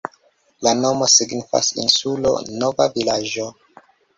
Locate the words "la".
0.67-0.71